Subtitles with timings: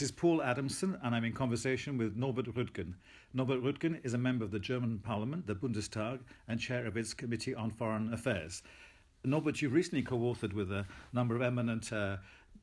[0.00, 2.94] This is Paul Adamson, and I'm in conversation with Norbert Röttgen.
[3.34, 7.12] Norbert Röttgen is a member of the German Parliament, the Bundestag, and chair of its
[7.12, 8.62] Committee on Foreign Affairs.
[9.24, 12.16] Norbert, you've recently co authored with a number of eminent uh,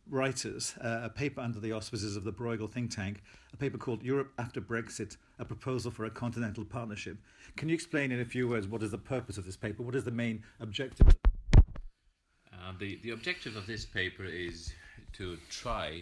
[0.10, 3.22] writers uh, a paper under the auspices of the Bruegel think tank,
[3.54, 7.18] a paper called Europe After Brexit A Proposal for a Continental Partnership.
[7.56, 9.84] Can you explain in a few words what is the purpose of this paper?
[9.84, 11.16] What is the main objective?
[11.56, 14.74] Uh, the, the objective of this paper is
[15.14, 16.02] to try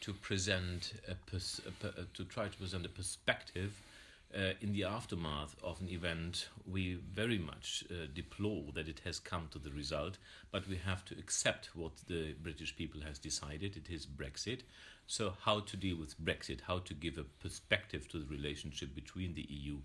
[0.00, 3.72] to present a, pers- a to try to present a perspective
[4.36, 9.18] uh, in the aftermath of an event we very much uh, deplore that it has
[9.18, 10.18] come to the result
[10.50, 13.76] but we have to accept what the british people has decided.
[13.76, 14.60] It is brexit.
[15.06, 16.62] So how to deal with brexit?
[16.62, 19.78] How to give a perspective to the relationship between the eu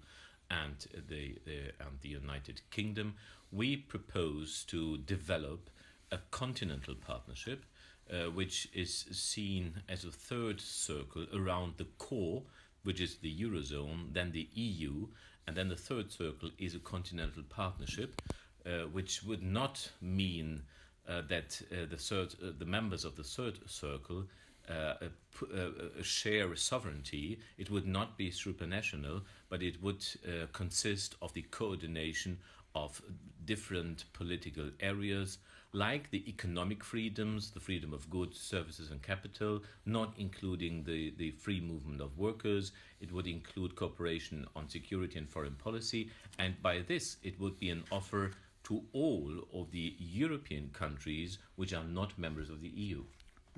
[0.49, 3.16] and the, the and the united kingdom?
[3.52, 5.70] We propose to develop
[6.12, 7.65] a continental partnership
[8.12, 12.43] uh, which is seen as a third circle around the core,
[12.84, 15.07] which is the Eurozone, then the EU,
[15.48, 18.21] and then the third circle is a continental partnership,
[18.65, 20.62] uh, which would not mean
[21.07, 24.26] uh, that uh, the, third, uh, the members of the third circle
[24.70, 24.93] uh,
[25.41, 25.70] uh,
[26.04, 27.40] share sovereignty.
[27.57, 32.37] It would not be supranational, but it would uh, consist of the coordination
[32.76, 33.02] of
[33.46, 35.40] different political areas,
[35.71, 41.31] like the economic freedoms, the freedom of goods, services, and capital, not including the, the
[41.31, 42.71] free movement of workers.
[43.01, 46.09] It would include cooperation on security and foreign policy.
[46.40, 48.31] And by this, it would be an offer
[48.63, 53.03] to all of the European countries which are not members of the EU.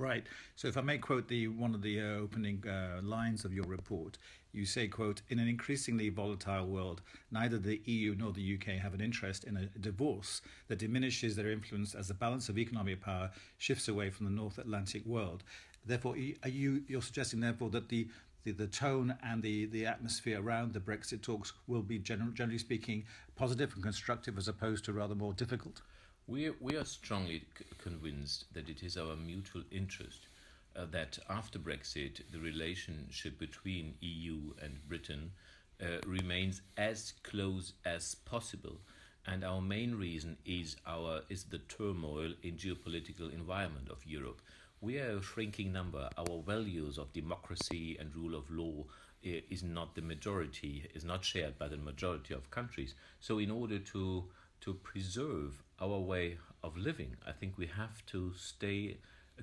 [0.02, 0.26] Right.
[0.56, 3.66] So, if I may quote the one of the uh, opening uh, lines of your
[3.66, 4.18] report,
[4.52, 8.96] you say, "quote In an increasingly volatile world, neither the EU nor the UK have
[8.96, 13.30] an interest in a divorce that diminishes their influence as the balance of economic power
[13.60, 15.44] shifts away from the North Atlantic world."
[15.86, 18.08] Therefore, are you you're suggesting therefore that the
[18.44, 22.58] the, the tone and the, the atmosphere around the Brexit talks will be general, generally
[22.58, 25.84] speaking positive and constructive as opposed to rather more difficult?
[26.28, 30.28] We, we are strongly c- convinced that it is our mutual interest
[30.76, 35.32] uh, that after Brexit, the relationship between EU and Britain
[35.82, 38.78] uh, remains as close as possible.
[39.28, 44.42] And our main reason is our is the turmoil in geopolitical environment of Europe.
[44.80, 46.10] We are a shrinking number.
[46.18, 48.86] Our values of democracy and rule of law
[49.22, 52.96] is not the majority, is not shared by the majority of countries.
[53.20, 54.26] So, in order to
[54.62, 57.16] to preserve our way of living.
[57.28, 58.98] I think we have to stay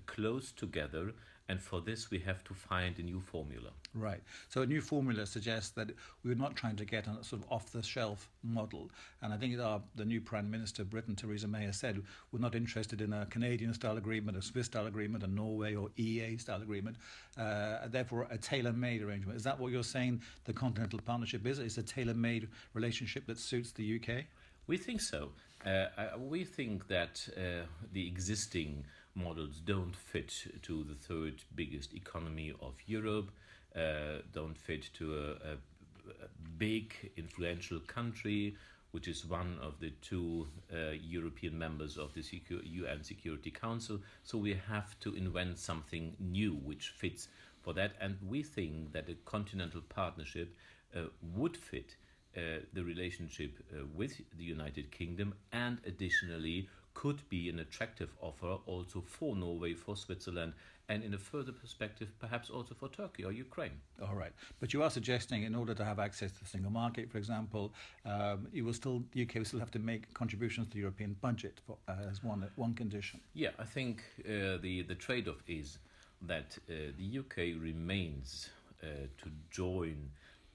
[0.07, 1.13] close together
[1.49, 3.71] and for this we have to find a new formula.
[3.95, 4.21] Right.
[4.49, 5.91] So a new formula suggests that
[6.23, 8.91] we're not trying to get a sort of off the shelf model.
[9.23, 12.03] And i think our, the new prime minister of britain theresa may has said
[12.33, 15.89] we're not interested in a canadian style agreement a swiss style agreement a norway or
[15.97, 16.97] ea style agreement
[17.39, 19.37] uh, therefore a tailor-made arrangement.
[19.37, 21.59] Is that what you're saying the continental partnership is?
[21.59, 24.25] It's a tailor-made relationship that suits the uk
[24.69, 25.31] we think so.
[25.67, 25.87] Uh,
[26.19, 28.85] we think that uh, the existing
[29.15, 33.31] models don't fit to the third biggest economy of Europe,
[33.75, 36.29] uh, don't fit to a, a, a,
[36.59, 38.55] big influential country,
[38.93, 43.99] which is one of the two uh, European members of the Secu UN Security Council.
[44.23, 47.29] So we have to invent something new which fits
[47.61, 47.93] for that.
[48.01, 50.55] And we think that a continental partnership
[50.97, 51.03] uh,
[51.35, 51.97] would fit
[52.39, 58.59] uh, the relationship uh, with the United Kingdom and additionally could be an attractive offer
[58.67, 60.53] also for Norway, for Switzerland,
[60.89, 63.81] and in a further perspective, perhaps also for Turkey or Ukraine.
[64.03, 64.33] All right.
[64.59, 67.73] But you are suggesting, in order to have access to the single market, for example,
[68.05, 71.17] um, you will still, the UK will still have to make contributions to the European
[71.21, 73.21] budget for, uh, as one, one condition.
[73.35, 75.79] Yeah, I think uh, the, the trade off is
[76.23, 78.51] that uh, the UK remains
[78.83, 78.87] uh,
[79.23, 80.11] to join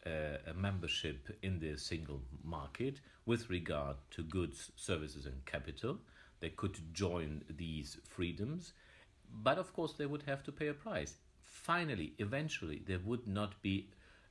[0.05, 5.97] a membership in the single market with regard to goods, services, and capital.
[6.39, 8.73] They could join these freedoms,
[9.41, 11.15] but of course, they would have to pay a price.
[11.41, 13.87] Finally, eventually, they would not be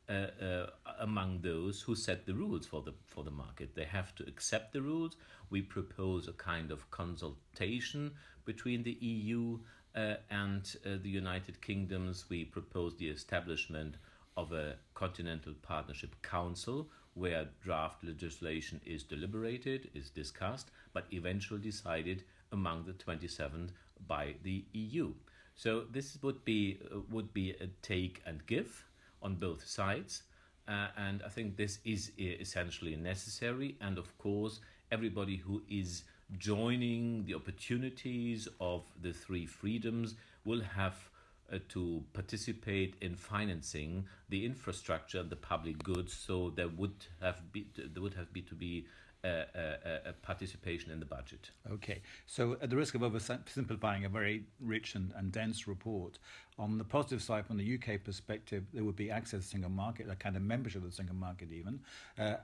[0.08, 0.66] uh, uh,
[1.00, 3.74] among those who set the rules for the for the market.
[3.74, 5.16] They have to accept the rules.
[5.48, 8.10] We propose a kind of consultation
[8.44, 9.60] between the EU
[9.94, 12.28] uh, and uh, the United Kingdoms.
[12.28, 13.96] We propose the establishment
[14.36, 22.24] of a Continental Partnership Council where draft legislation is deliberated, is discussed, but eventually decided
[22.52, 23.70] among the 27
[24.06, 25.12] by the EU.
[25.54, 28.86] So this would be uh, would be a take and give
[29.22, 30.22] on both sides,
[30.66, 33.76] uh, and I think this is essentially necessary.
[33.80, 36.04] And of course, everybody who is
[36.38, 40.14] joining the opportunities of the three freedoms
[40.44, 41.11] will have uh,
[41.52, 46.14] Uh, to participate in financing the infrastructure and the public goods.
[46.14, 48.86] So there would have be there would have be to be
[49.22, 51.50] a, a, a participation in the budget.
[51.70, 56.18] Okay, so at the risk of oversimplifying a very rich and, and dense report,
[56.58, 59.70] on the positive side, from the UK perspective, there would be access to the single
[59.70, 61.80] market, a kind of membership of the single market, even.
[62.18, 62.36] Uh,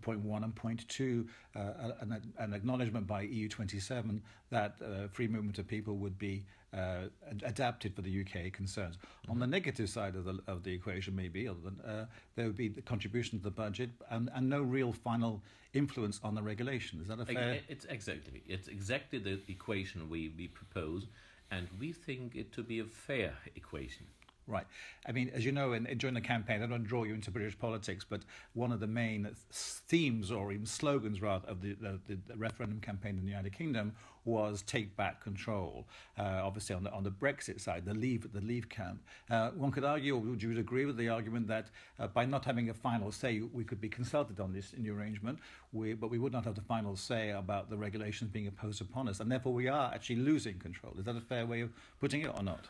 [0.00, 5.58] point one and point two, uh, an, an, acknowledgement by EU27 that uh, free movement
[5.58, 6.44] of people would be
[6.74, 7.04] uh,
[7.44, 8.96] adapted for the UK concerns.
[8.96, 9.32] Mm-hmm.
[9.32, 12.56] On the negative side of the of the equation, maybe other than uh, there would
[12.56, 15.42] be the contribution to the budget and, and no real final
[15.74, 17.00] influence on the regulation.
[17.00, 17.60] Is that a fair?
[17.68, 21.06] It's exactly it's exactly the equation we we propose,
[21.50, 24.06] and we think it to be a fair equation.
[24.48, 24.66] Right.
[25.06, 27.30] I mean, as you know, in, in, during the campaign, I don't draw you into
[27.30, 28.22] British politics, but
[28.54, 33.18] one of the main themes or even slogans, rather, of the, the, the referendum campaign
[33.18, 33.92] in the United Kingdom
[34.24, 35.86] was "Take back control."
[36.18, 39.02] Uh, obviously, on the on the Brexit side, the Leave the Leave camp.
[39.30, 42.44] Uh, one could argue, or would you agree with the argument that uh, by not
[42.44, 45.38] having a final say, we could be consulted on this the arrangement,
[45.72, 49.08] we, but we would not have the final say about the regulations being imposed upon
[49.08, 50.94] us, and therefore we are actually losing control.
[50.98, 52.66] Is that a fair way of putting it, or not?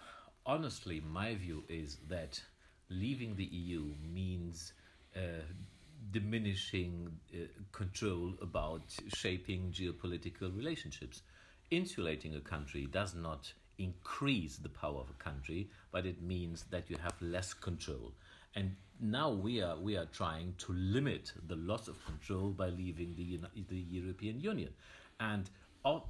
[0.46, 2.40] Honestly, my view is that
[2.88, 4.72] leaving the EU means
[5.16, 5.20] uh,
[6.10, 7.38] diminishing uh,
[7.72, 8.82] control about
[9.14, 11.22] shaping geopolitical relationships.
[11.70, 16.90] Insulating a country does not increase the power of a country, but it means that
[16.90, 18.12] you have less control.
[18.54, 23.14] And now we are we are trying to limit the loss of control by leaving
[23.16, 24.70] the the European Union,
[25.18, 25.48] and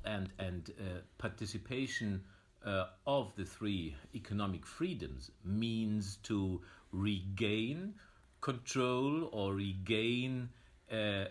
[0.04, 2.22] and and uh, participation
[2.64, 6.60] uh, of the three economic freedoms means to
[6.92, 7.94] regain
[8.40, 10.48] control or regain
[10.90, 11.28] uh, uh,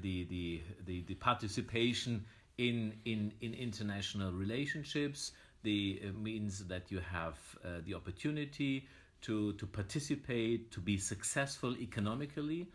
[0.00, 2.24] the, the, the, the, participation
[2.58, 5.32] in, in, in international relationships.
[5.64, 8.86] The uh, means that you have uh, the opportunity
[9.22, 12.68] to, to participate, to be successful economically.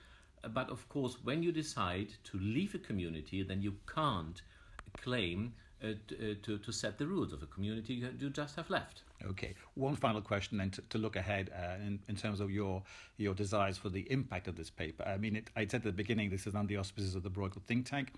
[0.44, 4.42] Uh, but of course, when you decide to leave a community, then you can't
[4.98, 9.03] claim uh, uh, to, to set the rules of a community you just have left.
[9.25, 9.53] Okay.
[9.75, 12.83] One final question then to, to look ahead uh, in, in terms of your
[13.18, 15.03] your desires for the impact of this paper.
[15.03, 17.29] I mean, it, I said at the beginning this is under the auspices of the
[17.29, 18.13] Bruegel think tank.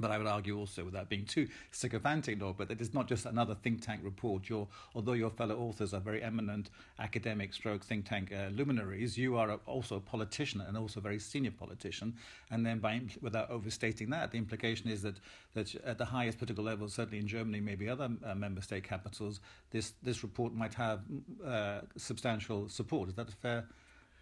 [0.00, 3.26] But I would argue also, without being too sycophantic, Lord, but that it's not just
[3.26, 4.48] another think tank report.
[4.48, 9.36] Your, although your fellow authors are very eminent academic stroke think tank uh, luminaries, you
[9.36, 12.14] are also a politician and also a very senior politician.
[12.50, 15.16] And then, by without overstating that, the implication is that,
[15.54, 19.40] that at the highest political level, certainly in Germany, maybe other uh, member state capitals,
[19.70, 21.00] this, this report might have
[21.46, 23.08] uh, substantial support.
[23.08, 23.64] Is that a fair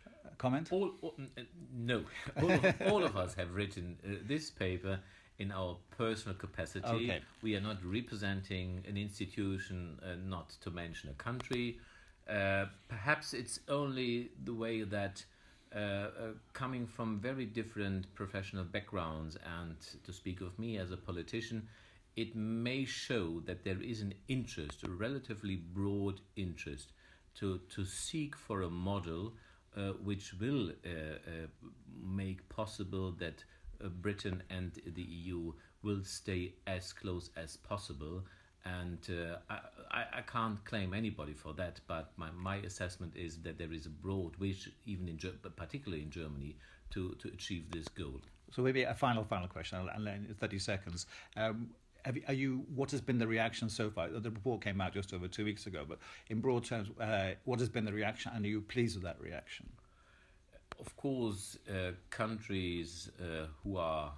[0.07, 0.69] uh, comment?
[0.73, 1.15] All, all
[1.75, 2.05] no,
[2.43, 5.01] all of, all of us have written uh, this paper
[5.39, 6.87] in our personal capacity.
[6.87, 7.21] Okay.
[7.43, 11.79] We are not representing an institution, uh, not to mention a country.
[12.29, 15.25] Uh, perhaps it's only the way that
[15.75, 16.09] uh, uh,
[16.53, 21.67] coming from very different professional backgrounds, and to speak of me as a politician,
[22.15, 26.93] it may show that there is an interest, a relatively broad interest,
[27.35, 29.33] to, to seek for a model
[29.75, 30.91] uh, which will uh,
[32.05, 35.53] make possible that uh, Britain and the EU
[35.83, 38.23] will stay as close as possible.
[38.65, 39.39] And uh,
[39.91, 43.87] I, I can't claim anybody for that, but my, my assessment is that there is
[43.87, 45.19] a broad wish, even in
[45.57, 46.57] particularly in Germany,
[46.91, 48.21] to, to achieve this goal.
[48.53, 51.07] So maybe a final final question, and in thirty seconds.
[51.37, 51.71] Um,
[52.05, 52.65] have, are you?
[52.75, 54.09] What has been the reaction so far?
[54.09, 55.99] The report came out just over two weeks ago, but
[56.29, 59.21] in broad terms, uh, what has been the reaction, and are you pleased with that
[59.21, 59.69] reaction?
[60.83, 64.13] Of course, uh, countries uh, who are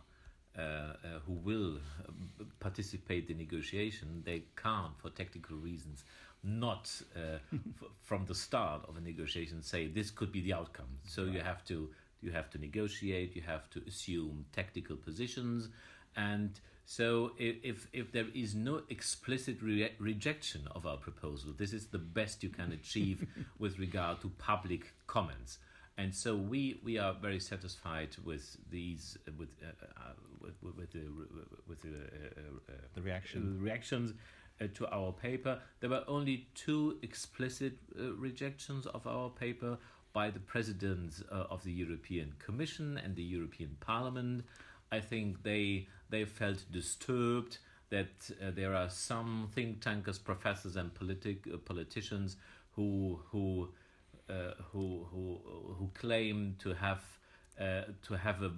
[0.56, 0.94] uh, uh
[1.26, 6.04] who will uh, participate in negotiation, they can't, for technical reasons,
[6.42, 6.84] not
[7.16, 10.92] uh, f- from the start of a negotiation say this could be the outcome.
[11.04, 11.34] So right.
[11.34, 11.90] you have to
[12.22, 15.68] you have to negotiate, you have to assume tactical positions,
[16.16, 16.50] and
[16.86, 22.04] so if if there is no explicit re- rejection of our proposal, this is the
[22.18, 23.26] best you can achieve
[23.58, 25.58] with regard to public comments
[25.96, 31.04] and so we we are very satisfied with these with uh, uh, with, with, the
[31.68, 34.12] with the, uh, uh, the reaction reactions
[34.60, 35.58] uh, to our paper.
[35.80, 39.78] There were only two explicit uh, rejections of our paper
[40.12, 44.44] by the presidents of the European Commission and the European Parliament.
[44.92, 47.58] I think they they felt disturbed
[47.90, 52.36] that there are some think tankers, professors, and politic politicians
[52.72, 53.83] who who uh,
[54.72, 55.40] who who
[55.78, 57.02] who claim to have
[57.60, 58.50] uh, to have a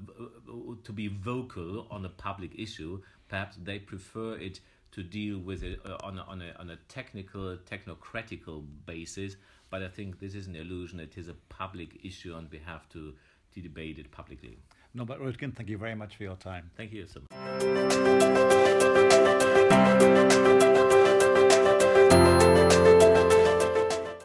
[0.85, 3.01] to be vocal on a public issue.
[3.29, 4.61] Perhaps they prefer it
[4.93, 9.37] to deal with it uh, on, a, on, a, on a technical, technocratical basis.
[9.69, 11.01] But I think this is an illusion.
[11.01, 13.13] It is a public issue, and we have to,
[13.55, 14.57] to debate it publicly.
[14.95, 16.71] Norbert Röttgen, thank you very much for your time.
[16.77, 17.21] Thank you so
[20.41, 20.53] much.